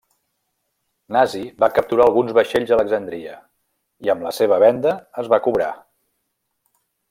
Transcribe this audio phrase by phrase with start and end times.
[1.17, 3.35] Nasi va capturar alguns vaixells a Alexandria
[4.09, 5.73] i amb la seva venda es va cobrar.